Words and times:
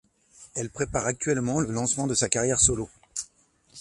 Elle 0.55 0.71
prépare 0.71 1.05
actuellement 1.05 1.59
le 1.59 1.69
lancement 1.71 2.07
de 2.07 2.15
sa 2.15 2.27
carrière 2.27 2.59
solo. 2.59 2.89